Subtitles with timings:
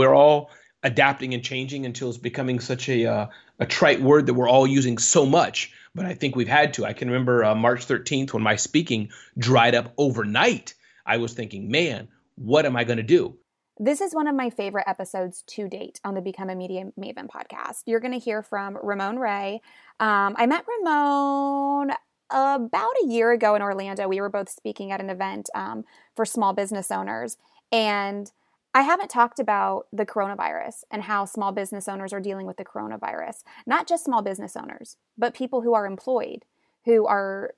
[0.00, 0.50] we're all
[0.82, 3.26] adapting and changing until it's becoming such a uh,
[3.58, 5.72] a trite word that we're all using so much.
[5.94, 6.86] But I think we've had to.
[6.86, 10.74] I can remember uh, March 13th when my speaking dried up overnight.
[11.04, 13.36] I was thinking, man, what am I going to do?
[13.78, 17.28] This is one of my favorite episodes to date on the Become a Media Maven
[17.28, 17.82] podcast.
[17.86, 19.60] You're going to hear from Ramon Ray.
[19.98, 21.90] Um, I met Ramon
[22.30, 24.06] about a year ago in Orlando.
[24.08, 27.36] We were both speaking at an event um, for small business owners.
[27.72, 28.30] And
[28.72, 32.64] I haven't talked about the coronavirus and how small business owners are dealing with the
[32.64, 33.42] coronavirus.
[33.66, 36.44] Not just small business owners, but people who are employed,
[36.84, 37.54] who are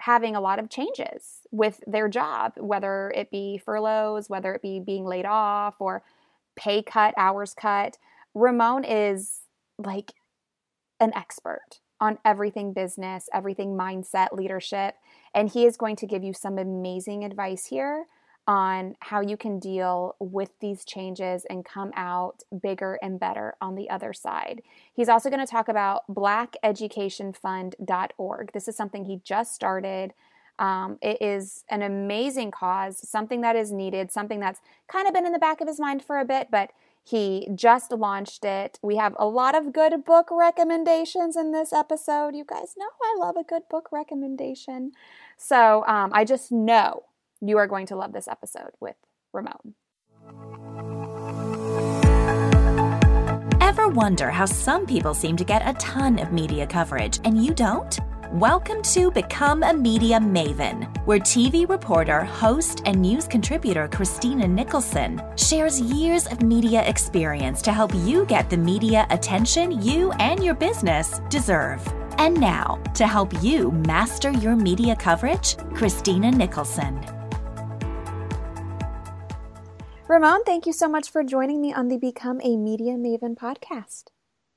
[0.00, 4.80] having a lot of changes with their job, whether it be furloughs, whether it be
[4.80, 6.02] being laid off or
[6.56, 7.96] pay cut, hours cut.
[8.34, 9.42] Ramon is
[9.78, 10.12] like
[10.98, 14.96] an expert on everything business, everything mindset, leadership,
[15.34, 18.06] and he is going to give you some amazing advice here
[18.46, 23.74] on how you can deal with these changes and come out bigger and better on
[23.74, 24.62] the other side.
[24.94, 28.52] He's also going to talk about blackeducationfund.org.
[28.52, 30.14] This is something he just started.
[30.58, 35.26] Um, it is an amazing cause, something that is needed, something that's kind of been
[35.26, 36.70] in the back of his mind for a bit, but
[37.02, 38.78] he just launched it.
[38.82, 42.34] We have a lot of good book recommendations in this episode.
[42.34, 44.92] You guys know I love a good book recommendation.
[45.36, 47.04] So um, I just know
[47.40, 48.96] you are going to love this episode with
[49.32, 49.74] Ramon.
[53.60, 57.52] Ever wonder how some people seem to get a ton of media coverage and you
[57.52, 57.98] don't?
[58.32, 65.22] Welcome to Become a Media Maven, where TV reporter, host, and news contributor Christina Nicholson
[65.36, 70.54] shares years of media experience to help you get the media attention you and your
[70.54, 71.86] business deserve.
[72.18, 77.15] And now, to help you master your media coverage, Christina Nicholson.
[80.08, 84.04] Ramon, thank you so much for joining me on the Become a Media Maven podcast.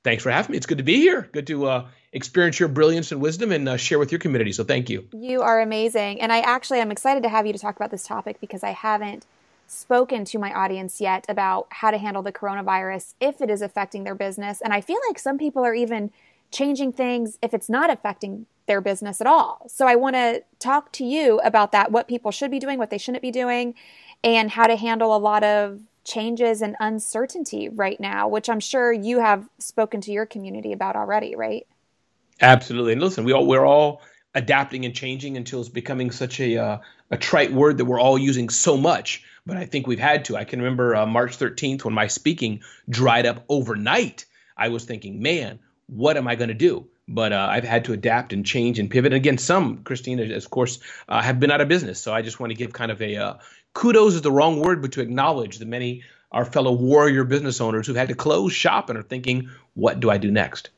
[0.03, 0.57] Thanks for having me.
[0.57, 1.27] It's good to be here.
[1.31, 4.51] Good to uh, experience your brilliance and wisdom and uh, share with your community.
[4.51, 5.07] So thank you.
[5.11, 6.21] You are amazing.
[6.21, 8.69] And I actually am excited to have you to talk about this topic because I
[8.73, 9.25] haven't
[9.65, 14.03] spoken to my audience yet about how to handle the coronavirus if it is affecting
[14.03, 14.61] their business.
[14.61, 16.11] And I feel like some people are even
[16.51, 19.65] changing things if it's not affecting their business at all.
[19.67, 22.91] So I want to talk to you about that, what people should be doing, what
[22.91, 23.73] they shouldn't be doing,
[24.23, 28.91] and how to handle a lot of changes and uncertainty right now, which I'm sure
[28.91, 31.67] you have spoken to your community about already, right?
[32.41, 32.93] Absolutely.
[32.93, 34.01] And listen, we all we're all
[34.35, 36.77] adapting and changing until it's becoming such a uh,
[37.11, 39.23] a trite word that we're all using so much.
[39.45, 40.37] But I think we've had to.
[40.37, 44.25] I can remember uh, March 13th when my speaking dried up overnight.
[44.55, 46.87] I was thinking, man, what am I going to do?
[47.11, 49.11] But uh, I've had to adapt and change and pivot.
[49.11, 51.99] And again, some, Christina, of course, uh, have been out of business.
[51.99, 53.33] So I just want to give kind of a uh,
[53.73, 57.87] kudos is the wrong word, but to acknowledge the many our fellow warrior business owners
[57.87, 60.69] who've had to close shop and are thinking, what do I do next?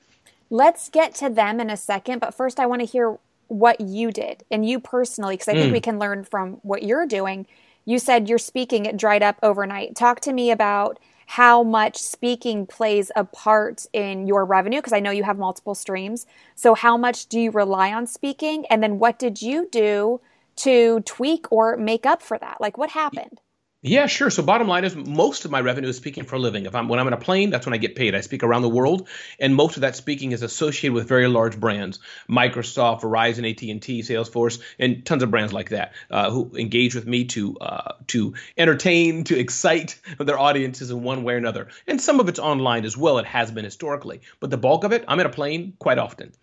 [0.50, 3.18] Let's get to them in a second, but first I want to hear
[3.48, 5.74] what you did and you personally, because I think mm.
[5.74, 7.48] we can learn from what you're doing.
[7.84, 9.96] You said your speaking it dried up overnight.
[9.96, 11.00] Talk to me about
[11.32, 15.74] how much speaking plays a part in your revenue because I know you have multiple
[15.74, 16.26] streams.
[16.56, 20.20] So how much do you rely on speaking and then what did you do
[20.58, 22.60] to tweak or make up for that?
[22.60, 23.40] Like what happened?
[23.84, 24.30] Yeah, sure.
[24.30, 26.68] So bottom line is most of my revenue is speaking for a living.
[26.68, 28.14] If I'm when I'm in a plane, that's when I get paid.
[28.14, 29.08] I speak around the world,
[29.40, 31.98] and most of that speaking is associated with very large brands:
[32.30, 37.26] Microsoft, Verizon, AT&T, Salesforce, and tons of brands like that uh, who engage with me
[37.26, 41.70] to uh, to entertain, to excite their audiences in one way or another.
[41.88, 43.18] And some of it's online as well.
[43.18, 46.34] It has been historically, but the bulk of it, I'm in a plane quite often.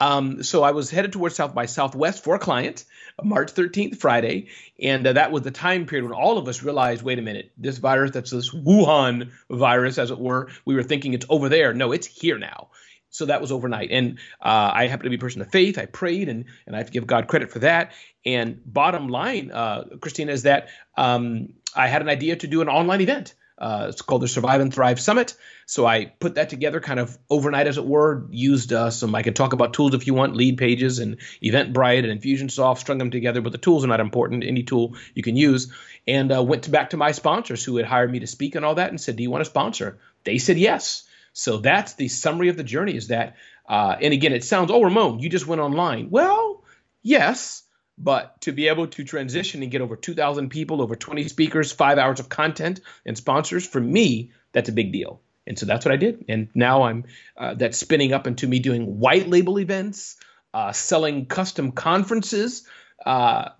[0.00, 2.84] Um, so I was headed towards South by Southwest for a client,
[3.22, 4.48] March 13th, Friday,
[4.80, 7.50] and uh, that was the time period when all of us realized, wait a minute,
[7.56, 11.74] this virus, that's this Wuhan virus, as it were, we were thinking it's over there.
[11.74, 12.68] No, it's here now.
[13.10, 15.78] So that was overnight, and uh, I happen to be a person of faith.
[15.78, 17.92] I prayed, and and I have to give God credit for that.
[18.26, 22.68] And bottom line, uh, Christina, is that um, I had an idea to do an
[22.68, 23.34] online event.
[23.58, 25.34] Uh, it's called the Survive and Thrive Summit.
[25.66, 28.26] So I put that together kind of overnight, as it were.
[28.30, 32.20] Used uh, some, I can talk about tools if you want, Leadpages and Eventbrite and
[32.20, 34.44] Infusionsoft, strung them together, but the tools are not important.
[34.44, 35.72] Any tool you can use.
[36.06, 38.64] And uh, went to back to my sponsors who had hired me to speak and
[38.64, 39.98] all that and said, Do you want to sponsor?
[40.24, 41.04] They said yes.
[41.32, 43.36] So that's the summary of the journey is that,
[43.68, 46.10] uh, and again, it sounds, oh, Ramon, you just went online.
[46.10, 46.64] Well,
[47.02, 47.62] yes
[47.98, 51.98] but to be able to transition and get over 2,000 people, over 20 speakers, five
[51.98, 55.20] hours of content and sponsors, for me, that's a big deal.
[55.46, 56.24] And so that's what I did.
[56.28, 57.04] And now I'm
[57.36, 60.16] uh, that's spinning up into me doing white label events,
[60.52, 62.66] uh, selling custom conferences,
[63.04, 63.50] uh,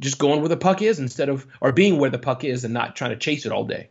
[0.00, 2.74] just going where the puck is instead of or being where the puck is and
[2.74, 3.88] not trying to chase it all day.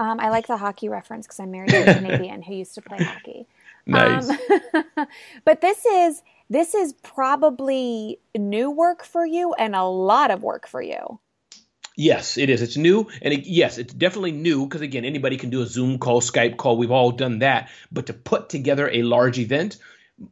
[0.00, 2.82] Um, I like the hockey reference because I'm married to a Canadian who used to
[2.82, 3.46] play hockey.
[3.88, 4.28] Nice.
[4.28, 5.06] Um,
[5.46, 10.66] but this is this is probably new work for you and a lot of work
[10.66, 11.20] for you.
[11.96, 12.62] Yes, it is.
[12.62, 15.98] It's new, and it, yes, it's definitely new because again, anybody can do a Zoom
[15.98, 16.78] call, Skype call.
[16.78, 19.78] We've all done that, but to put together a large event,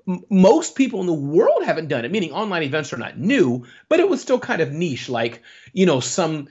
[0.07, 2.13] m- most people in the world haven't done it.
[2.13, 5.09] Meaning, online events are not new, but it was still kind of niche.
[5.09, 5.43] Like
[5.73, 6.47] you know, some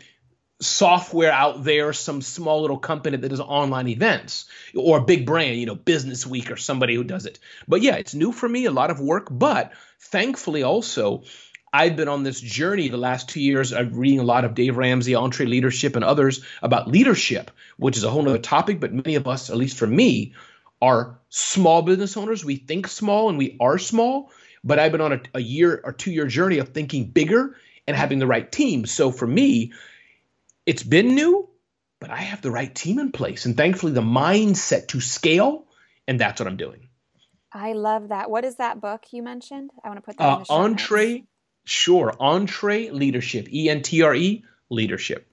[0.65, 4.45] software out there, some small little company that does online events,
[4.75, 7.39] or a big brand, you know, Business Week or somebody who does it.
[7.67, 11.23] But yeah, it's new for me, a lot of work, but thankfully also.
[11.73, 13.73] I've been on this journey the last two years.
[13.73, 18.09] I'm reading a lot of Dave Ramsey, EntreLeadership, and others about leadership, which is a
[18.09, 18.79] whole other topic.
[18.79, 20.35] But many of us, at least for me,
[20.81, 22.45] are small business owners.
[22.45, 24.31] We think small and we are small.
[24.63, 27.57] But I've been on a, a year or two year journey of thinking bigger
[27.88, 28.85] and having the right team.
[28.85, 29.73] So for me,
[30.65, 31.50] it's been new,
[32.00, 33.45] but I have the right team in place.
[33.45, 35.65] And thankfully, the mindset to scale.
[36.07, 36.89] And that's what I'm doing.
[37.51, 38.29] I love that.
[38.29, 39.71] What is that book you mentioned?
[39.83, 41.27] I want to put that uh, in the show Entre, notes.
[41.63, 42.13] sure.
[42.19, 45.27] EntreLeadership, E N T R E, leadership.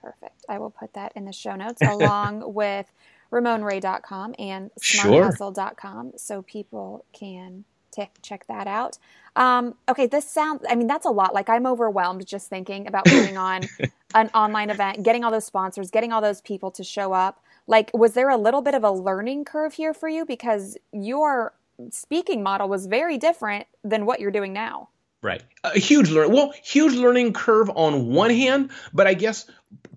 [0.00, 0.44] Perfect.
[0.48, 2.92] I will put that in the show notes along with
[3.32, 7.64] RamonRay.com and SmartHustle.com so people can
[7.94, 8.98] t- check that out.
[9.36, 11.34] Um, okay, this sounds, I mean, that's a lot.
[11.34, 13.62] Like, I'm overwhelmed just thinking about putting on
[14.14, 17.42] an online event, getting all those sponsors, getting all those people to show up.
[17.66, 20.24] Like, was there a little bit of a learning curve here for you?
[20.24, 21.54] Because your
[21.90, 24.88] speaking model was very different than what you're doing now.
[25.22, 25.42] Right.
[25.64, 29.46] A huge learn well, huge learning curve on one hand, but I guess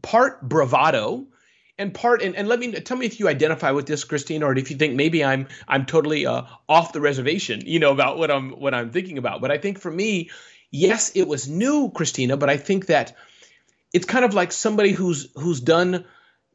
[0.01, 1.27] part bravado
[1.77, 4.57] and part and, and let me tell me if you identify with this christine or
[4.57, 8.31] if you think maybe i'm i'm totally uh, off the reservation you know about what
[8.31, 9.41] i'm what i'm thinking about.
[9.41, 10.29] But i think for me
[10.71, 13.15] yes it was new christina but i think that
[13.93, 16.05] it's kind of like somebody who's who's done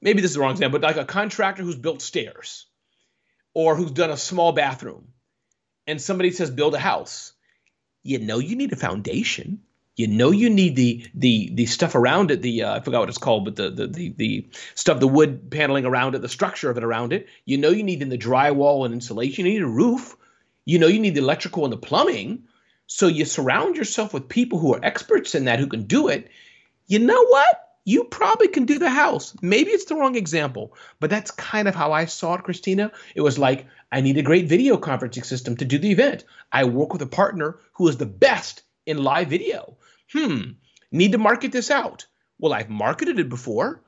[0.01, 2.67] maybe this is the wrong example but like a contractor who's built stairs
[3.55, 5.09] or who's done a small bathroom
[5.87, 7.33] and somebody says build a house.
[8.03, 9.63] You know you need a foundation
[9.97, 13.09] you know you need the the the stuff around it the uh, i forgot what
[13.09, 16.71] it's called but the, the the the stuff the wood paneling around it the structure
[16.71, 17.29] of it around it.
[17.45, 20.17] You know you need in the drywall and insulation you need a roof.
[20.65, 22.45] You know you need the electrical and the plumbing.
[22.87, 26.31] So you surround yourself with people who are experts in that who can do it.
[26.87, 27.59] You know what?
[27.85, 29.35] You probably can do the house.
[29.43, 32.93] Maybe it's the wrong example but that's kind of how i saw it christina.
[33.15, 36.25] It was like i need a great video conferencing system to do the event.
[36.51, 39.77] I work with a partner who is the best in live video
[40.13, 40.53] hmm,
[40.91, 42.07] need to market this out.
[42.39, 43.83] Well, I've marketed it before.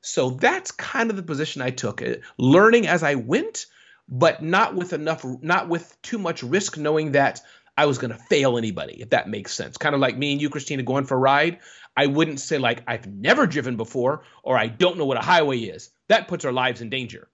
[0.00, 3.66] So that's kind of the position I took, uh, learning as I went,
[4.08, 7.40] but not with enough, not with too much risk, knowing that
[7.76, 9.76] I was going to fail anybody, if that makes sense.
[9.76, 11.60] Kind of like me and you, Christina, going for a ride.
[11.96, 15.58] I wouldn't say like I've never driven before or I don't know what a highway
[15.58, 15.90] is.
[16.08, 17.28] That puts our lives in danger.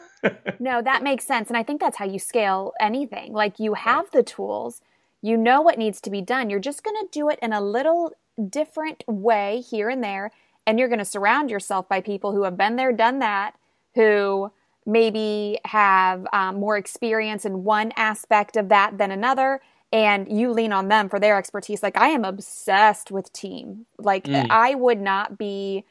[0.58, 1.48] no, that makes sense.
[1.48, 3.32] And I think that's how you scale anything.
[3.32, 4.80] Like you have the tools,
[5.22, 6.50] you know what needs to be done.
[6.50, 8.12] You're just going to do it in a little
[8.48, 10.32] different way here and there.
[10.66, 13.54] And you're going to surround yourself by people who have been there, done that,
[13.94, 14.52] who
[14.84, 19.60] maybe have um, more experience in one aspect of that than another.
[19.92, 21.82] And you lean on them for their expertise.
[21.82, 23.86] Like, I am obsessed with team.
[23.98, 24.46] Like, mm.
[24.50, 25.84] I would not be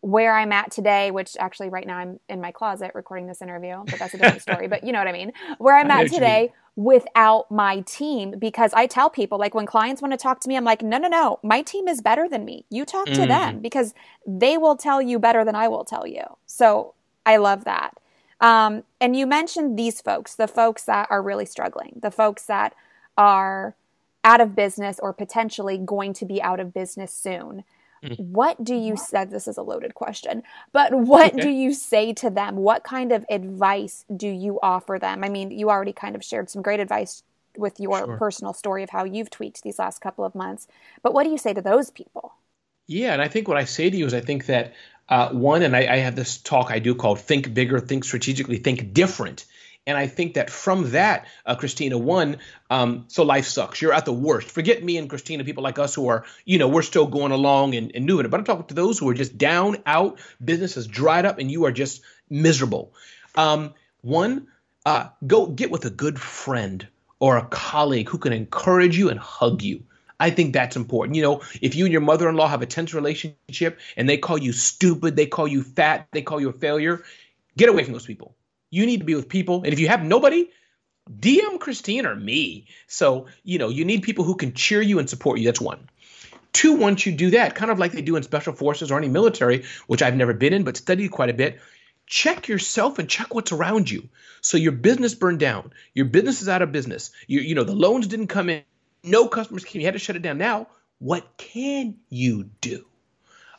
[0.00, 3.82] where I'm at today, which actually right now I'm in my closet recording this interview,
[3.84, 4.68] but that's a different story.
[4.68, 5.32] But you know what I mean?
[5.58, 10.12] Where I'm at today without my team because I tell people like when clients want
[10.12, 12.66] to talk to me, I'm like, no, no, no, my team is better than me.
[12.70, 13.26] You talk to mm.
[13.26, 13.94] them because
[14.24, 16.22] they will tell you better than I will tell you.
[16.46, 16.94] So
[17.26, 17.98] I love that.
[18.40, 22.76] Um, and you mentioned these folks, the folks that are really struggling, the folks that
[23.16, 23.74] are
[24.22, 27.64] out of business or potentially going to be out of business soon.
[28.04, 28.18] Mm.
[28.18, 29.24] What do you say?
[29.24, 31.42] This is a loaded question, but what okay.
[31.42, 32.56] do you say to them?
[32.56, 35.24] What kind of advice do you offer them?
[35.24, 37.22] I mean, you already kind of shared some great advice
[37.56, 38.16] with your sure.
[38.16, 40.68] personal story of how you've tweaked these last couple of months,
[41.02, 42.34] but what do you say to those people?
[42.86, 44.74] Yeah, and I think what I say to you is I think that
[45.08, 48.58] uh, one, and I, I have this talk I do called Think Bigger, Think Strategically,
[48.58, 49.44] Think Different.
[49.86, 52.36] And I think that from that, uh, Christina, one,
[52.68, 53.80] um, so life sucks.
[53.80, 54.50] You're at the worst.
[54.50, 57.74] Forget me and Christina, people like us who are, you know, we're still going along
[57.74, 58.28] and, and doing it.
[58.28, 61.50] But I'm talking to those who are just down, out, business has dried up, and
[61.50, 62.92] you are just miserable.
[63.34, 64.48] Um, one,
[64.84, 66.86] uh, go get with a good friend
[67.20, 69.82] or a colleague who can encourage you and hug you.
[70.20, 71.16] I think that's important.
[71.16, 74.18] You know, if you and your mother in law have a tense relationship and they
[74.18, 77.04] call you stupid, they call you fat, they call you a failure,
[77.56, 78.34] get away from those people.
[78.70, 79.62] You need to be with people.
[79.64, 80.48] And if you have nobody,
[81.10, 82.66] DM Christine or me.
[82.86, 85.46] So, you know, you need people who can cheer you and support you.
[85.46, 85.88] That's one.
[86.52, 89.08] Two, once you do that, kind of like they do in special forces or any
[89.08, 91.60] military, which I've never been in, but studied quite a bit,
[92.06, 94.08] check yourself and check what's around you.
[94.40, 95.72] So your business burned down.
[95.94, 97.10] Your business is out of business.
[97.26, 98.62] You, you know, the loans didn't come in.
[99.02, 99.80] No customers came.
[99.80, 100.38] You had to shut it down.
[100.38, 102.84] Now, what can you do?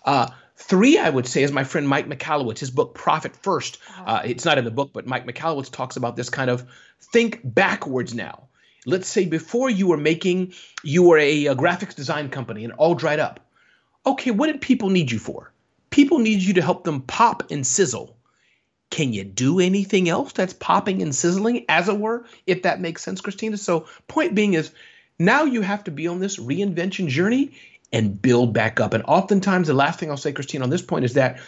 [0.04, 3.80] Uh, three, I would say, is my friend Mike Michalowicz, his book Profit First.
[4.06, 6.70] Uh, it's not in the book, but Mike Michalowicz talks about this kind of
[7.02, 8.44] think backwards now.
[8.86, 12.94] Let's say before you were making, you were a, a graphics design company and all
[12.94, 13.40] dried up.
[14.06, 15.52] Okay, what did people need you for?
[15.90, 18.16] People need you to help them pop and sizzle.
[18.90, 23.04] Can you do anything else that's popping and sizzling, as it were, if that makes
[23.04, 23.58] sense, Christina?
[23.58, 24.72] So, point being is
[25.20, 27.52] now you have to be on this reinvention journey
[27.92, 28.94] and build back up.
[28.94, 31.40] And oftentimes, the last thing I'll say, Christine, on this point is that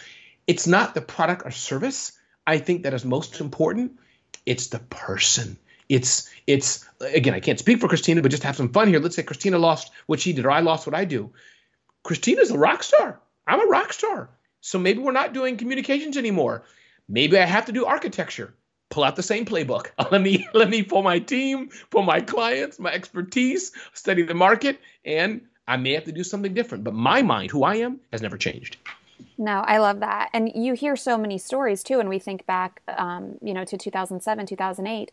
[0.46, 3.98] it's not the product or service I think that is most important.
[4.46, 5.56] It's the person.
[5.88, 8.98] It's it's again, I can't speak for Christina, but just have some fun here.
[8.98, 11.32] Let's say Christina lost what she did, or I lost what I do.
[12.02, 13.20] Christina's a rock star.
[13.46, 14.30] I'm a rock star.
[14.60, 16.64] So maybe we're not doing communications anymore.
[17.08, 18.54] Maybe I have to do architecture.
[18.90, 19.90] Pull out the same playbook.
[20.10, 24.80] Let me let me pull my team, pull my clients, my expertise, study the market,
[25.04, 26.84] and I may have to do something different.
[26.84, 28.76] But my mind, who I am, has never changed.
[29.38, 30.30] No, I love that.
[30.32, 32.00] And you hear so many stories too.
[32.00, 35.12] And we think back, um, you know, to 2007, 2008.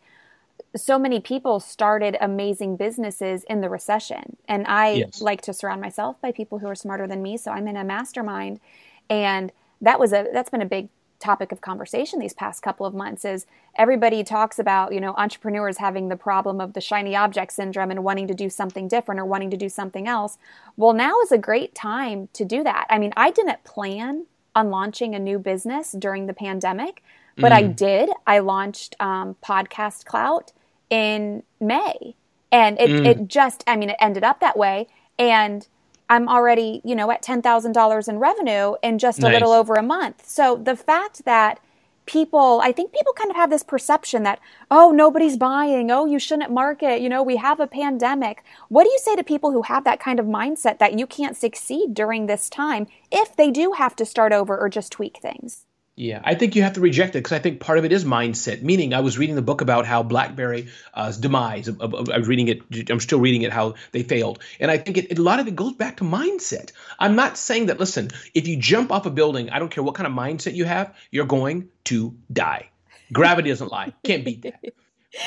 [0.76, 4.36] So many people started amazing businesses in the recession.
[4.46, 5.20] And I yes.
[5.20, 7.36] like to surround myself by people who are smarter than me.
[7.36, 8.60] So I'm in a mastermind.
[9.08, 10.88] And that was a, that's been a big
[11.20, 13.46] topic of conversation these past couple of months is
[13.76, 18.02] everybody talks about you know entrepreneurs having the problem of the shiny object syndrome and
[18.02, 20.38] wanting to do something different or wanting to do something else
[20.76, 24.24] well now is a great time to do that i mean i didn't plan
[24.54, 27.02] on launching a new business during the pandemic
[27.36, 27.56] but mm.
[27.56, 30.52] i did i launched um, podcast clout
[30.88, 32.14] in may
[32.50, 33.06] and it, mm.
[33.06, 34.86] it just i mean it ended up that way
[35.18, 35.68] and
[36.10, 39.34] I'm already, you know, at $10,000 in revenue in just a nice.
[39.34, 40.28] little over a month.
[40.28, 41.60] So the fact that
[42.04, 44.40] people, I think people kind of have this perception that,
[44.72, 45.88] oh, nobody's buying.
[45.92, 47.00] Oh, you shouldn't market.
[47.00, 48.42] You know, we have a pandemic.
[48.68, 51.36] What do you say to people who have that kind of mindset that you can't
[51.36, 55.66] succeed during this time if they do have to start over or just tweak things?
[56.00, 58.06] Yeah, I think you have to reject it because I think part of it is
[58.06, 58.62] mindset.
[58.62, 61.68] Meaning, I was reading the book about how BlackBerry's uh, demise.
[61.68, 62.88] I was reading it.
[62.88, 63.52] I'm still reading it.
[63.52, 66.72] How they failed, and I think it, a lot of it goes back to mindset.
[66.98, 67.78] I'm not saying that.
[67.78, 70.64] Listen, if you jump off a building, I don't care what kind of mindset you
[70.64, 72.70] have, you're going to die.
[73.12, 73.92] Gravity doesn't lie.
[74.02, 74.58] Can't beat that.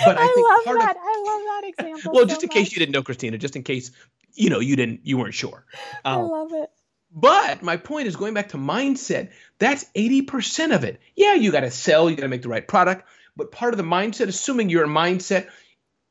[0.06, 0.96] But I, I think love part that.
[0.96, 2.14] Of, I love that example.
[2.14, 2.56] Well, so just in much.
[2.56, 3.92] case you didn't know, Christina, just in case
[4.34, 5.66] you know you didn't, you weren't sure.
[6.04, 6.72] Um, I love it.
[7.14, 9.32] But my point is going back to mindset.
[9.60, 11.00] That's 80% of it.
[11.16, 13.78] Yeah, you got to sell, you got to make the right product, but part of
[13.78, 15.48] the mindset, assuming you're a mindset,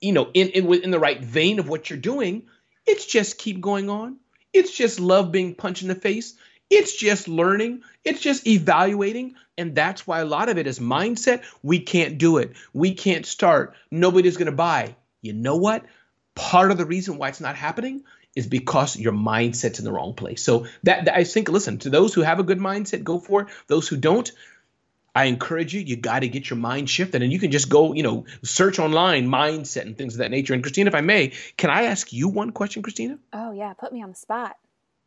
[0.00, 2.44] you know, in, in in the right vein of what you're doing,
[2.86, 4.18] it's just keep going on.
[4.52, 6.34] It's just love being punched in the face.
[6.70, 7.82] It's just learning.
[8.04, 9.34] It's just evaluating.
[9.58, 11.42] And that's why a lot of it is mindset.
[11.62, 12.52] We can't do it.
[12.72, 13.74] We can't start.
[13.90, 14.96] Nobody's going to buy.
[15.20, 15.84] You know what?
[16.34, 20.14] Part of the reason why it's not happening is because your mindset's in the wrong
[20.14, 20.42] place.
[20.42, 23.42] So that, that I think, listen, to those who have a good mindset, go for
[23.42, 23.48] it.
[23.66, 24.30] Those who don't,
[25.14, 27.22] I encourage you, you got to get your mind shifted.
[27.22, 30.54] And you can just go, you know, search online mindset and things of that nature.
[30.54, 33.18] And Christina, if I may, can I ask you one question, Christina?
[33.32, 33.74] Oh, yeah.
[33.74, 34.56] Put me on the spot.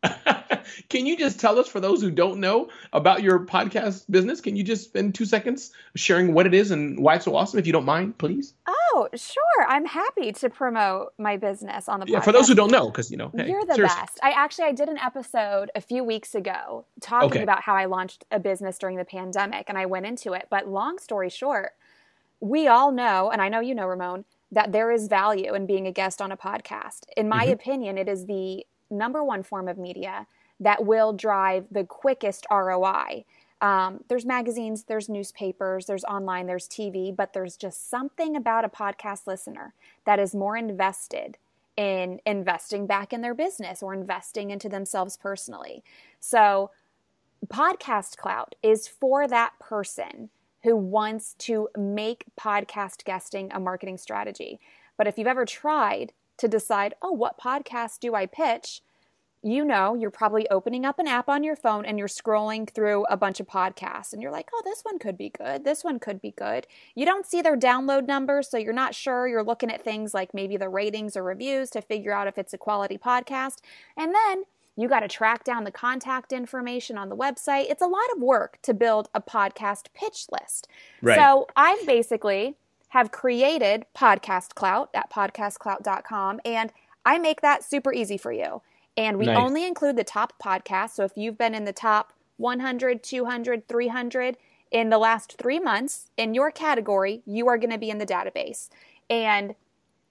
[0.90, 4.56] Can you just tell us, for those who don't know about your podcast business, can
[4.56, 7.68] you just spend two seconds sharing what it is and why it's so awesome, if
[7.68, 8.54] you don't mind, please?
[8.68, 8.85] Oh,
[9.16, 9.68] sure.
[9.68, 12.10] I'm happy to promote my business on the podcast.
[12.10, 14.00] Yeah, for those who don't know, because you know, hey, you're the seriously.
[14.00, 14.20] best.
[14.24, 17.44] I actually I did an episode a few weeks ago talking okay.
[17.44, 20.48] about how I launched a business during the pandemic, and I went into it.
[20.50, 21.74] But long story short,
[22.40, 25.88] we all know, and I know you know, Ramon, that there is value in being
[25.88, 27.06] a guest on a podcast.
[27.18, 27.54] In my mm-hmm.
[27.54, 30.28] opinion, it is the number one form of media
[30.60, 33.26] that will drive the quickest ROI.
[33.62, 38.70] Um, there's magazines, there's newspapers, there's online, there's TV, but there's just something about a
[38.70, 39.74] podcast listener
[40.06, 41.38] that is more invested
[41.78, 45.84] in investing back in their business or investing into themselves personally.
[46.20, 46.72] So,
[47.48, 50.30] Podcast Clout is for that person
[50.64, 54.60] who wants to make podcast guesting a marketing strategy.
[54.98, 58.82] But if you've ever tried to decide, oh, what podcast do I pitch?
[59.46, 63.06] You know, you're probably opening up an app on your phone and you're scrolling through
[63.12, 65.64] a bunch of podcasts and you're like, oh, this one could be good.
[65.64, 66.66] This one could be good.
[66.96, 69.28] You don't see their download numbers, so you're not sure.
[69.28, 72.56] You're looking at things like maybe the ratings or reviews to figure out if it's
[72.56, 73.58] a quality podcast.
[73.96, 77.70] And then you got to track down the contact information on the website.
[77.70, 80.68] It's a lot of work to build a podcast pitch list.
[81.04, 81.20] Right.
[81.20, 82.56] So I've basically
[82.90, 86.74] have created Podcast Clout at podcastclout.com, and
[87.06, 88.64] I make that super easy for you.
[88.98, 89.38] And we nice.
[89.38, 90.92] only include the top podcasts.
[90.92, 94.38] So if you've been in the top 100, 200, 300,
[94.72, 98.06] in the last three months in your category, you are going to be in the
[98.06, 98.70] database.
[99.10, 99.56] And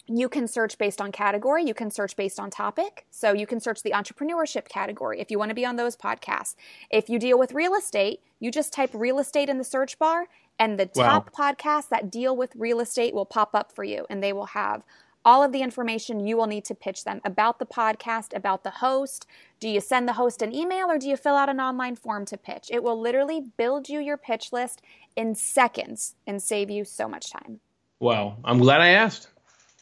[0.07, 1.65] you can search based on category.
[1.65, 3.07] You can search based on topic.
[3.11, 6.55] So you can search the entrepreneurship category if you want to be on those podcasts.
[6.91, 10.27] If you deal with real estate, you just type real estate in the search bar,
[10.59, 11.53] and the top wow.
[11.53, 14.85] podcasts that deal with real estate will pop up for you, and they will have
[15.25, 18.71] all of the information you will need to pitch them about the podcast, about the
[18.71, 19.27] host.
[19.61, 22.25] Do you send the host an email or do you fill out an online form
[22.27, 22.69] to pitch?
[22.71, 24.83] It will literally build you your pitch list
[25.17, 27.61] in seconds and save you so much time.
[28.01, 28.37] Wow.
[28.45, 29.29] I'm glad I asked.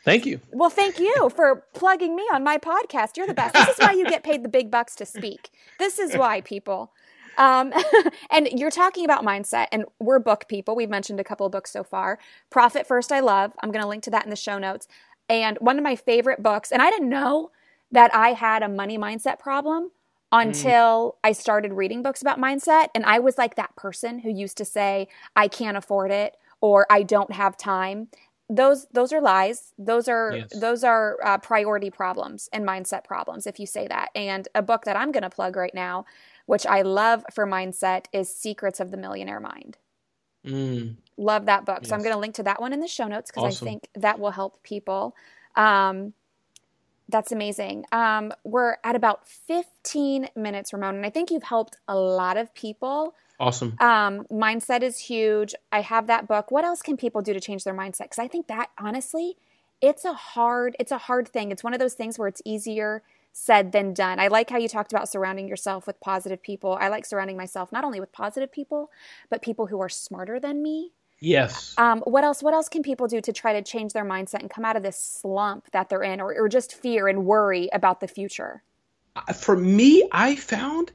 [0.05, 0.41] Thank you.
[0.51, 3.17] Well, thank you for plugging me on my podcast.
[3.17, 3.55] You're the best.
[3.55, 5.51] This is why you get paid the big bucks to speak.
[5.79, 6.93] This is why, people.
[7.39, 7.73] Um,
[8.31, 10.75] and you're talking about mindset, and we're book people.
[10.75, 12.19] We've mentioned a couple of books so far.
[12.51, 13.53] Profit First, I love.
[13.63, 14.89] I'm going to link to that in the show notes.
[15.29, 17.51] And one of my favorite books, and I didn't know
[17.91, 19.91] that I had a money mindset problem
[20.33, 21.15] until mm.
[21.23, 22.89] I started reading books about mindset.
[22.95, 26.87] And I was like that person who used to say, I can't afford it or
[26.91, 28.09] I don't have time.
[28.49, 29.73] Those those are lies.
[29.79, 30.59] Those are yes.
[30.59, 33.47] those are uh, priority problems and mindset problems.
[33.47, 36.05] If you say that, and a book that I'm going to plug right now,
[36.47, 39.79] which I love for mindset, is Secrets of the Millionaire Mind.
[40.47, 40.97] Mm.
[41.17, 41.81] Love that book.
[41.83, 41.91] Yes.
[41.91, 43.69] So I'm going to link to that one in the show notes because awesome.
[43.69, 45.15] I think that will help people.
[45.57, 46.15] Um,
[47.09, 47.85] that's amazing.
[47.93, 52.53] Um, we're at about 15 minutes, Ramon, and I think you've helped a lot of
[52.55, 53.15] people.
[53.39, 53.77] Awesome.
[53.81, 55.55] Um, mindset is huge.
[55.71, 56.51] I have that book.
[56.51, 58.05] What else can people do to change their mindset?
[58.05, 59.37] Because I think that honestly,
[59.81, 61.51] it's a hard, it's a hard thing.
[61.51, 64.21] It's one of those things where it's easier said than done.
[64.21, 66.77] I like how you talked about surrounding yourself with positive people.
[66.81, 68.91] I like surrounding myself not only with positive people,
[69.31, 70.93] but people who are smarter than me.
[71.19, 71.75] Yes.
[71.79, 72.43] Um, what else?
[72.43, 74.83] What else can people do to try to change their mindset and come out of
[74.83, 78.63] this slump that they're in, or, or just fear and worry about the future?
[79.35, 80.91] For me, I found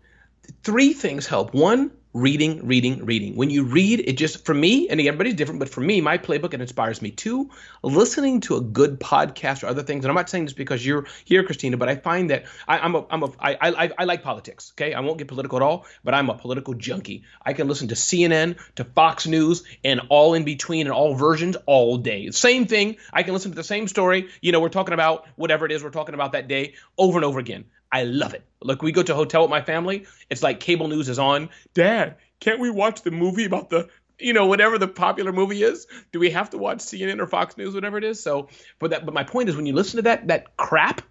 [0.63, 1.53] three things help.
[1.53, 3.35] One, reading, reading, reading.
[3.35, 6.53] When you read, it just for me, and everybody's different, but for me, my playbook
[6.53, 7.11] it inspires me.
[7.11, 7.51] Two,
[7.83, 10.03] listening to a good podcast or other things.
[10.03, 12.95] And I'm not saying this because you're here, Christina, but I find that I, I'm
[12.95, 14.73] a I'm a I, I I like politics.
[14.75, 17.23] Okay, I won't get political at all, but I'm a political junkie.
[17.45, 21.55] I can listen to CNN, to Fox News, and all in between and all versions
[21.67, 22.31] all day.
[22.31, 22.97] Same thing.
[23.13, 24.29] I can listen to the same story.
[24.41, 27.25] You know, we're talking about whatever it is we're talking about that day over and
[27.25, 27.65] over again.
[27.91, 28.43] I love it.
[28.61, 30.05] Look, we go to a hotel with my family.
[30.29, 31.49] It's like cable news is on.
[31.73, 33.87] Dad, can't we watch the movie about the,
[34.19, 35.87] you know, whatever the popular movie is?
[36.11, 38.21] Do we have to watch CNN or Fox News, whatever it is?
[38.21, 41.01] So, for that, but my point is, when you listen to that that crap,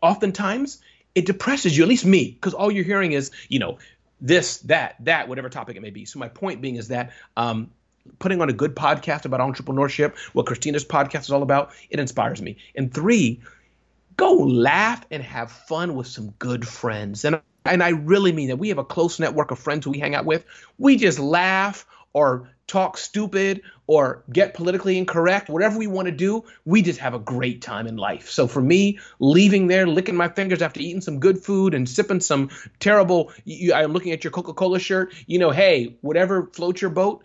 [0.00, 0.80] oftentimes
[1.14, 1.84] it depresses you.
[1.84, 3.78] At least me, because all you're hearing is, you know,
[4.20, 6.04] this, that, that, whatever topic it may be.
[6.04, 7.70] So my point being is that um,
[8.18, 12.40] putting on a good podcast about entrepreneurship, what Christina's podcast is all about, it inspires
[12.40, 12.56] me.
[12.74, 13.42] And three,
[14.16, 17.24] go laugh and have fun with some good friends.
[17.24, 18.56] And and I really mean that.
[18.56, 20.44] We have a close network of friends who we hang out with.
[20.78, 26.44] We just laugh or talk stupid or get politically incorrect, whatever we want to do,
[26.64, 28.30] we just have a great time in life.
[28.30, 32.20] So for me, leaving there, licking my fingers after eating some good food and sipping
[32.20, 32.50] some
[32.80, 36.90] terrible, you, I'm looking at your Coca Cola shirt, you know, hey, whatever floats your
[36.90, 37.22] boat,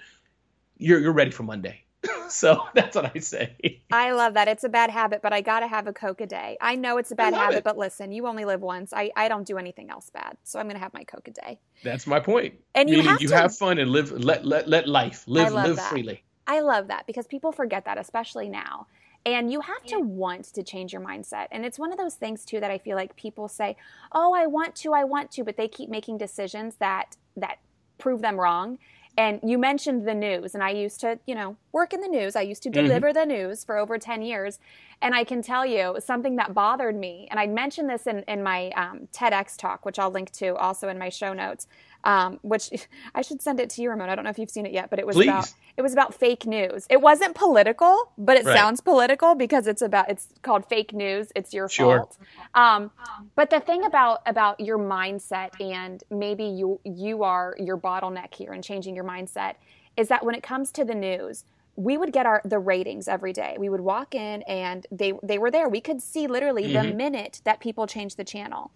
[0.78, 1.84] you're, you're ready for Monday.
[2.30, 3.82] so that's what I say.
[3.92, 4.48] I love that.
[4.48, 6.58] It's a bad habit, but I got to have a Coke a day.
[6.62, 7.64] I know it's a bad habit, it.
[7.64, 8.94] but listen, you only live once.
[8.94, 10.38] I, I don't do anything else bad.
[10.44, 11.60] So I'm going to have my Coke a day.
[11.84, 12.56] That's my point.
[12.76, 15.54] And you Meaning have you to, have fun and live let let, let life live
[15.54, 15.90] live that.
[15.90, 16.24] freely.
[16.48, 18.88] I love that because people forget that especially now.
[19.26, 21.48] And you have to want to change your mindset.
[21.52, 23.76] And it's one of those things too that I feel like people say,
[24.14, 27.60] "Oh, I want to, I want to," but they keep making decisions that that
[27.98, 28.80] prove them wrong
[29.18, 32.36] and you mentioned the news, and I used to, you know, work in the news.
[32.36, 32.88] I used to mm-hmm.
[32.88, 33.30] deliver mm-hmm.
[33.30, 34.60] the news for over 10 years.
[35.02, 38.44] And I can tell you something that bothered me, and I mentioned this in, in
[38.44, 41.68] my um, TEDx talk, which I'll link to also in my show notes
[42.04, 42.70] um, which
[43.16, 44.10] I should send it to you, Ramon.
[44.10, 45.28] I don't know if you've seen it yet, but it was Please.
[45.28, 46.86] about it was about fake news.
[46.90, 48.56] It wasn't political, but it right.
[48.56, 51.32] sounds political because it's about it's called fake news.
[51.36, 52.00] It's your sure.
[52.00, 52.18] fault.
[52.54, 52.92] Um,
[53.36, 58.54] but the thing about about your mindset and maybe you you are your bottleneck here
[58.54, 59.56] in changing your mindset
[59.96, 63.32] is that when it comes to the news, we would get our the ratings every
[63.32, 63.56] day.
[63.58, 65.70] We would walk in and they they were there.
[65.70, 66.90] We could see literally mm-hmm.
[66.90, 68.72] the minute that people changed the channel.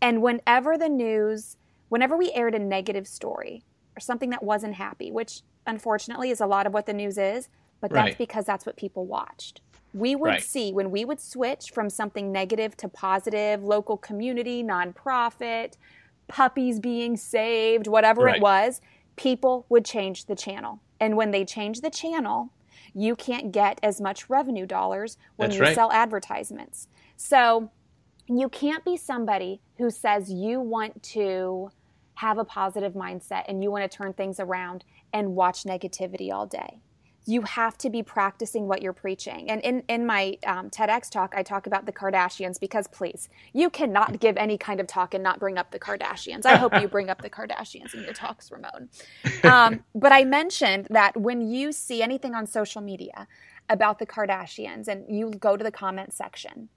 [0.00, 1.56] And whenever the news
[1.88, 3.62] whenever we aired a negative story
[3.96, 7.48] or something that wasn't happy, which unfortunately is a lot of what the news is,
[7.80, 8.18] but that's right.
[8.18, 9.60] because that's what people watched.
[9.94, 10.42] We would right.
[10.42, 15.76] see when we would switch from something negative to positive, local community, nonprofit,
[16.28, 18.36] puppies being saved, whatever right.
[18.36, 18.80] it was,
[19.16, 20.80] people would change the channel.
[21.00, 22.52] And when they change the channel,
[22.94, 26.88] you can't get as much revenue dollars when That's you sell advertisements.
[27.16, 27.70] So
[28.28, 31.70] you can't be somebody who says you want to
[32.18, 36.46] have a positive mindset and you want to turn things around and watch negativity all
[36.46, 36.80] day
[37.28, 39.50] you have to be practicing what you're preaching.
[39.50, 43.68] And in, in my um, TEDx talk, I talk about the Kardashians because please, you
[43.68, 46.46] cannot give any kind of talk and not bring up the Kardashians.
[46.46, 48.88] I hope you bring up the Kardashians in your talks, Ramon.
[49.44, 53.28] Um, but I mentioned that when you see anything on social media
[53.68, 56.70] about the Kardashians and you go to the comment section,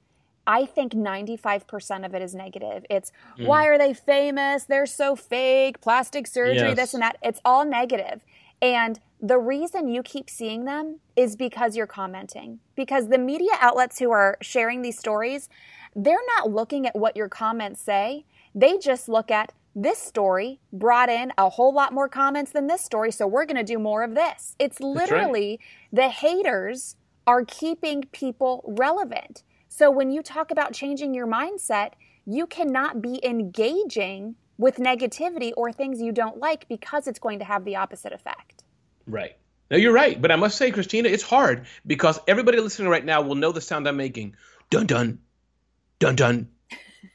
[0.48, 2.86] I think 95% of it is negative.
[2.90, 3.46] It's mm.
[3.46, 4.64] why are they famous?
[4.64, 6.76] They're so fake, plastic surgery, yes.
[6.76, 7.18] this and that.
[7.22, 8.22] It's all negative.
[8.62, 12.60] And the reason you keep seeing them is because you're commenting.
[12.76, 15.50] Because the media outlets who are sharing these stories,
[15.96, 18.26] they're not looking at what your comments say.
[18.54, 22.82] They just look at this story brought in a whole lot more comments than this
[22.82, 24.56] story, so we're going to do more of this.
[24.60, 25.60] It's literally right.
[25.94, 29.44] the haters are keeping people relevant.
[29.74, 31.92] So when you talk about changing your mindset,
[32.26, 37.46] you cannot be engaging with negativity or things you don't like because it's going to
[37.46, 38.66] have the opposite effect.
[39.08, 39.38] Right.
[39.72, 40.22] No, you're right.
[40.22, 43.62] But I must say, Christina, it's hard because everybody listening right now will know the
[43.62, 44.36] sound I'm making.
[44.70, 45.20] Dun dun,
[46.00, 46.50] dun dun,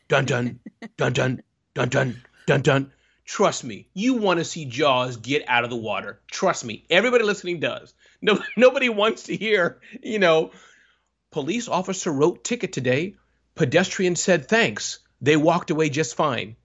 [0.08, 0.58] dun dun,
[0.96, 1.42] dun dun,
[1.74, 2.92] dun dun, dun dun.
[3.26, 6.20] Trust me, you want to see Jaws get out of the water.
[6.30, 7.92] Trust me, everybody listening does.
[8.22, 10.52] No, nobody wants to hear, you know,
[11.30, 13.14] police officer wrote ticket today.
[13.54, 15.00] Pedestrian said thanks.
[15.20, 16.56] They walked away just fine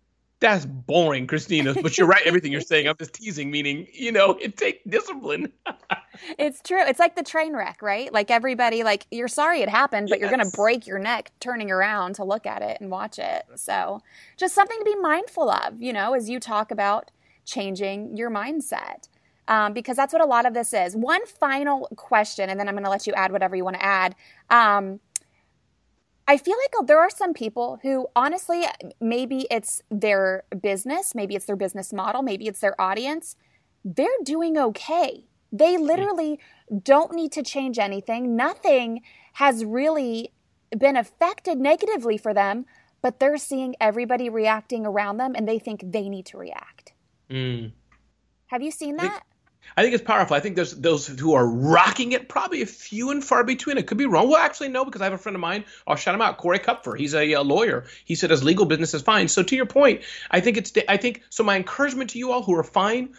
[0.42, 1.76] that's boring, Christina.
[1.82, 2.88] But you're right, everything you're saying.
[2.88, 5.54] I'm just teasing, meaning, you know, it takes discipline.
[6.38, 6.82] it's true.
[6.82, 8.12] It's like the train wreck, right?
[8.12, 10.22] Like everybody, like, you're sorry it happened, but yes.
[10.30, 13.46] you're going to break your neck turning around to look at it and watch it.
[13.56, 14.02] So
[14.36, 17.12] just something to be mindful of, you know, as you talk about
[17.46, 19.08] changing your mindset.
[19.48, 20.96] Um, because that's what a lot of this is.
[20.96, 23.84] One final question, and then I'm going to let you add whatever you want to
[23.84, 24.16] add.
[24.50, 25.00] Um,
[26.28, 28.64] I feel like there are some people who honestly,
[29.02, 33.36] maybe it's their business, maybe it's their business model, maybe it's their audience.
[33.84, 35.26] They're doing okay.
[35.52, 36.40] They literally
[36.84, 38.36] don't need to change anything.
[38.36, 39.02] Nothing
[39.34, 40.32] has really
[40.78, 42.66] been affected negatively for them,
[43.02, 46.94] but they're seeing everybody reacting around them and they think they need to react.
[47.30, 47.74] Mm.
[48.48, 49.24] Have you seen that?
[49.76, 50.36] I think it's powerful.
[50.36, 53.78] I think there's those who are rocking it, probably a few and far between.
[53.78, 54.30] It could be wrong.
[54.30, 55.66] Well, actually, no, because I have a friend of mine.
[55.88, 56.96] I'll shout him out, Corey Kupfer.
[56.98, 57.86] He's a, a lawyer.
[58.04, 59.28] He said his legal business is fine.
[59.28, 60.74] So to your point, I think it's.
[60.88, 61.44] I think so.
[61.44, 63.16] My encouragement to you all who are fine,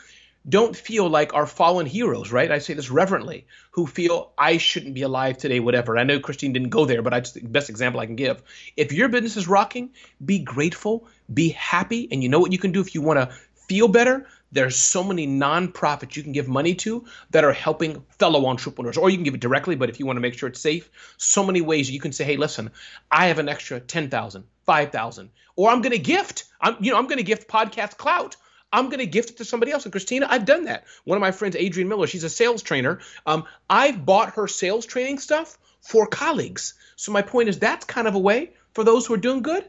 [0.48, 2.50] don't feel like our fallen heroes, right?
[2.50, 5.96] I say this reverently, who feel I shouldn't be alive today, whatever.
[5.96, 8.42] I know Christine didn't go there, but that's the best example I can give.
[8.76, 9.90] If your business is rocking,
[10.24, 13.36] be grateful, be happy, and you know what you can do if you want to
[13.68, 14.26] feel better?
[14.52, 19.10] There's so many nonprofits you can give money to that are helping fellow entrepreneurs, or
[19.10, 19.74] you can give it directly.
[19.74, 22.24] But if you want to make sure it's safe, so many ways you can say,
[22.24, 22.70] "Hey, listen,
[23.10, 26.44] I have an extra ten thousand, five thousand, or I'm going to gift.
[26.60, 28.36] I'm, you know, I'm going to gift podcast clout.
[28.72, 29.84] I'm going to gift it to somebody else.
[29.84, 30.84] And Christina, I've done that.
[31.04, 33.00] One of my friends, Adrienne Miller, she's a sales trainer.
[33.26, 36.74] Um, I've bought her sales training stuff for colleagues.
[36.96, 39.68] So my point is, that's kind of a way for those who are doing good,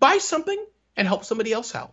[0.00, 0.64] buy something
[0.96, 1.92] and help somebody else out.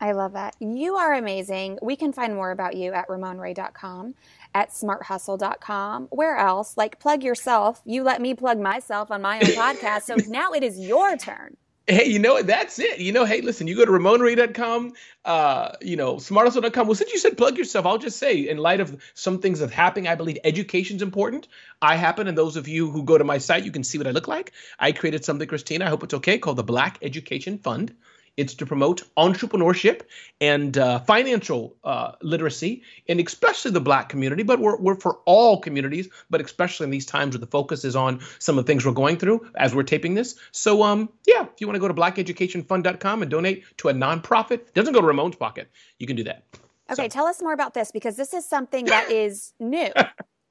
[0.00, 0.54] I love that.
[0.60, 1.78] You are amazing.
[1.82, 4.14] We can find more about you at ramonray.com,
[4.54, 6.08] at smarthustle.com.
[6.10, 6.76] Where else?
[6.76, 7.82] Like, plug yourself.
[7.84, 10.02] You let me plug myself on my own podcast.
[10.02, 11.56] So now it is your turn.
[11.90, 12.46] Hey, you know what?
[12.46, 12.98] That's it.
[12.98, 14.92] You know, hey, listen, you go to ramonray.com,
[15.24, 16.86] uh, you know, smarthustle.com.
[16.86, 19.70] Well, since you said plug yourself, I'll just say, in light of some things that
[19.70, 21.48] happening, I believe education's important.
[21.80, 24.06] I happen, and those of you who go to my site, you can see what
[24.06, 24.52] I look like.
[24.78, 27.94] I created something, Christina, I hope it's okay, called the Black Education Fund.
[28.38, 30.02] It's to promote entrepreneurship
[30.40, 34.44] and uh, financial uh, literacy, and especially the Black community.
[34.44, 37.96] But we're, we're for all communities, but especially in these times where the focus is
[37.96, 40.36] on some of the things we're going through as we're taping this.
[40.52, 44.52] So, um, yeah, if you want to go to blackeducationfund.com and donate to a nonprofit,
[44.52, 45.68] it doesn't go to Ramon's pocket.
[45.98, 46.44] You can do that.
[46.92, 47.08] Okay, so.
[47.08, 49.90] tell us more about this because this is something that is new.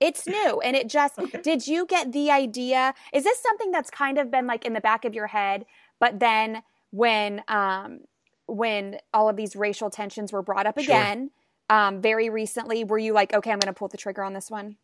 [0.01, 1.41] It's new and it just okay.
[1.41, 2.93] did you get the idea?
[3.13, 5.65] Is this something that's kind of been like in the back of your head,
[5.99, 7.99] but then when um,
[8.47, 11.31] when all of these racial tensions were brought up again
[11.69, 11.77] sure.
[11.77, 12.83] um, very recently.
[12.83, 14.77] Were you like, okay, I'm going to pull the trigger on this one?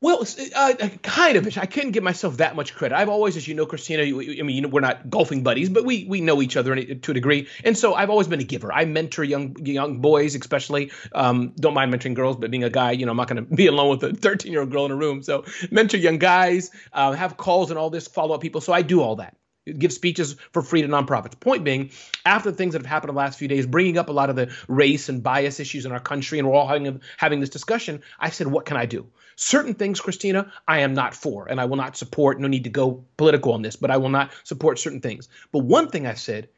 [0.00, 1.58] Well, uh, kind of.
[1.58, 2.94] I couldn't give myself that much credit.
[2.94, 4.04] I've always, as you know, Christina.
[4.04, 7.10] I mean, you know, we're not golfing buddies, but we we know each other to
[7.10, 8.72] a degree, and so I've always been a giver.
[8.72, 10.92] I mentor young young boys, especially.
[11.12, 13.54] Um, don't mind mentoring girls, but being a guy, you know, I'm not going to
[13.56, 15.24] be alone with a 13 year old girl in a room.
[15.24, 18.60] So mentor young guys, uh, have calls and all this, follow up people.
[18.60, 19.36] So I do all that
[19.72, 21.38] give speeches for free to nonprofits.
[21.38, 21.90] Point being,
[22.24, 24.30] after the things that have happened in the last few days, bringing up a lot
[24.30, 27.50] of the race and bias issues in our country, and we're all having, having this
[27.50, 29.06] discussion, I said, what can I do?
[29.36, 32.40] Certain things, Christina, I am not for, and I will not support.
[32.40, 35.28] No need to go political on this, but I will not support certain things.
[35.52, 36.48] But one thing I said,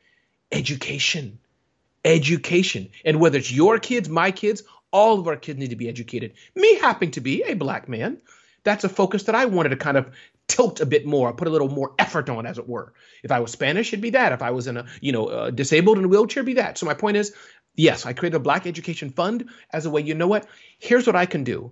[0.51, 1.39] education
[2.05, 2.91] education.
[3.05, 6.35] And whether it's your kids, my kids, all of our kids need to be educated.
[6.55, 8.19] Me happening to be a black man,
[8.65, 10.11] that's a focus that I wanted to kind of
[10.51, 12.93] tilt a bit more, I put a little more effort on, as it were.
[13.23, 14.33] If I was Spanish, it'd be that.
[14.33, 16.77] If I was in a, you know, uh, disabled in a wheelchair, be that.
[16.77, 17.33] So my point is,
[17.77, 20.01] yes, I created a Black Education Fund as a way.
[20.01, 20.47] You know what?
[20.79, 21.71] Here's what I can do.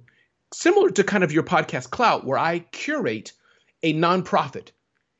[0.55, 3.33] Similar to kind of your podcast Clout, where I curate
[3.83, 4.69] a nonprofit,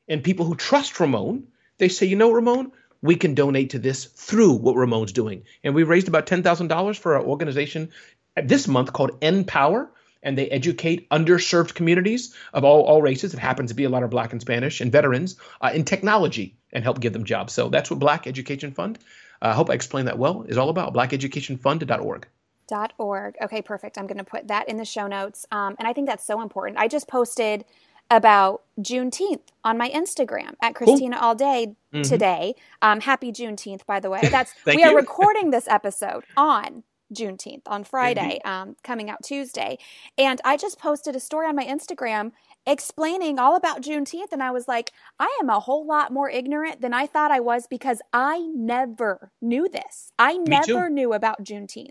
[0.07, 4.05] and people who trust Ramon, they say, you know, Ramon, we can donate to this
[4.05, 5.43] through what Ramon's doing.
[5.63, 7.89] And we raised about $10,000 for our organization
[8.35, 9.91] this month called Empower,
[10.23, 13.33] and they educate underserved communities of all, all races.
[13.33, 16.55] It happens to be a lot of Black and Spanish and veterans uh, in technology
[16.73, 17.53] and help give them jobs.
[17.53, 18.99] So that's what Black Education Fund,
[19.41, 20.93] uh, I uh, hope I explained that well, is all about.
[20.93, 22.27] BlackEducationFund.org.
[22.67, 23.35] Dot org.
[23.41, 23.97] Okay, perfect.
[23.97, 25.45] I'm going to put that in the show notes.
[25.51, 26.77] Um, and I think that's so important.
[26.77, 27.65] I just posted
[28.11, 31.25] about Juneteenth on my Instagram at Christina cool.
[31.25, 32.01] All Day mm-hmm.
[32.01, 32.55] today.
[32.81, 34.21] Um, happy Juneteenth, by the way.
[34.29, 38.69] That's we are recording this episode on Juneteenth on Friday, mm-hmm.
[38.69, 39.77] um, coming out Tuesday,
[40.17, 42.31] and I just posted a story on my Instagram
[42.65, 46.81] explaining all about Juneteenth, and I was like, I am a whole lot more ignorant
[46.81, 50.11] than I thought I was because I never knew this.
[50.19, 50.89] I Me never too.
[50.89, 51.89] knew about Juneteenth.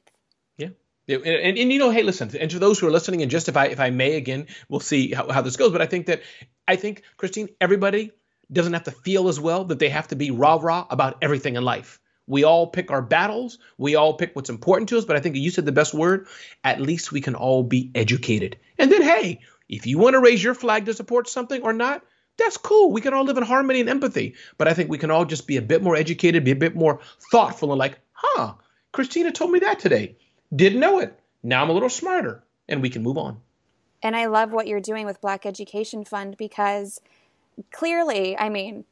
[1.09, 3.49] And, and, and, you know, hey, listen, and to those who are listening, and just
[3.49, 5.73] if I if I may again, we'll see how, how this goes.
[5.73, 6.21] But I think that
[6.67, 8.13] I think Christine, everybody
[8.53, 11.57] doesn't have to feel as well that they have to be rah rah about everything
[11.57, 11.99] in life.
[12.29, 13.59] We all pick our battles.
[13.79, 15.05] We all pick what's important to us.
[15.05, 16.29] But I think you said the best word.
[16.63, 18.59] At least we can all be educated.
[18.79, 22.05] And then, hey, if you want to raise your flag to support something or not,
[22.37, 22.93] that's cool.
[22.93, 24.35] We can all live in harmony and empathy.
[24.57, 26.77] But I think we can all just be a bit more educated, be a bit
[26.77, 27.01] more
[27.33, 28.55] thoughtful, and like, huh,
[28.93, 30.17] Christina told me that today.
[30.55, 31.19] Didn't know it.
[31.43, 33.41] Now I'm a little smarter and we can move on.
[34.03, 37.01] And I love what you're doing with Black Education Fund because
[37.73, 38.85] clearly, I mean,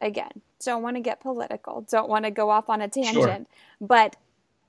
[0.00, 0.30] again,
[0.64, 3.46] don't want to get political, don't want to go off on a tangent, sure.
[3.80, 4.16] but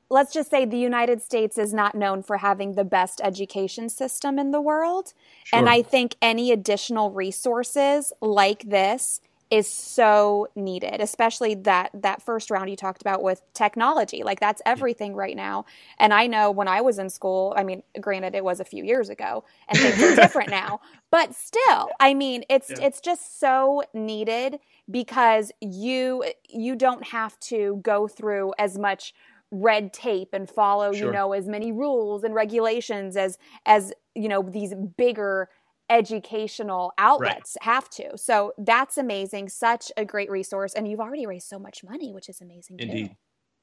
[0.09, 4.37] let's just say the United States is not known for having the best education system
[4.37, 5.13] in the world.
[5.45, 5.57] Sure.
[5.57, 12.49] And I think any additional resources like this is so needed especially that that first
[12.49, 15.65] round you talked about with technology like that's everything right now
[15.99, 18.83] and i know when i was in school i mean granted it was a few
[18.83, 20.79] years ago and things are different now
[21.11, 22.85] but still i mean it's yeah.
[22.85, 24.57] it's just so needed
[24.91, 29.13] because you you don't have to go through as much
[29.51, 31.07] red tape and follow sure.
[31.07, 35.49] you know as many rules and regulations as as you know these bigger
[35.91, 37.73] educational outlets right.
[37.73, 38.17] have to.
[38.17, 39.49] So that's amazing.
[39.49, 40.73] Such a great resource.
[40.73, 42.77] And you've already raised so much money, which is amazing.
[42.79, 43.07] Indeed.
[43.09, 43.15] Too.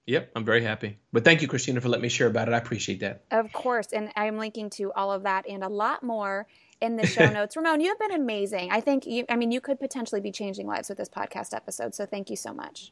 [0.09, 0.97] Yep, I'm very happy.
[1.13, 2.55] But thank you, Christina, for letting me share about it.
[2.55, 3.25] I appreciate that.
[3.31, 3.89] Of course.
[3.93, 6.47] And I'm linking to all of that and a lot more
[6.81, 7.59] in the show notes.
[7.59, 8.71] Ramon, you have been amazing.
[8.73, 11.95] I think you, I mean, you could potentially be changing lives with this podcast episode.
[11.95, 12.91] So thank you so much.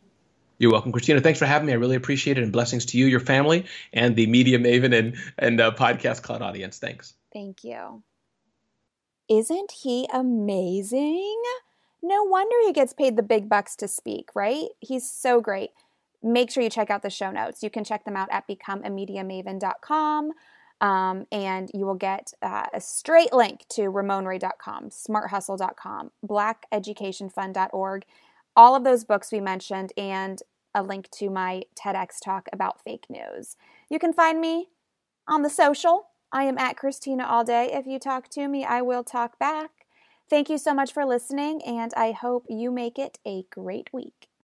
[0.58, 1.22] You're welcome, Christina.
[1.22, 1.72] Thanks for having me.
[1.72, 2.42] I really appreciate it.
[2.42, 6.42] And blessings to you, your family, and the Media Maven and, and uh, Podcast Clout
[6.42, 6.78] audience.
[6.78, 7.14] Thanks.
[7.32, 8.02] Thank you.
[9.30, 11.42] Isn't he amazing?
[12.02, 14.68] No wonder he gets paid the big bucks to speak, right?
[14.80, 15.70] He's so great.
[16.26, 17.62] Make sure you check out the show notes.
[17.62, 20.32] You can check them out at becomeamediamaven.com.
[20.80, 28.04] Um, and you will get uh, a straight link to ramonray.com, smarthustle.com, blackeducationfund.org,
[28.54, 30.42] all of those books we mentioned, and
[30.74, 33.56] a link to my TEDx talk about fake news.
[33.88, 34.68] You can find me
[35.26, 37.70] on the social I am at Christina all day.
[37.72, 39.70] If you talk to me, I will talk back.
[40.28, 44.28] Thank you so much for listening, and I hope you make it a great week.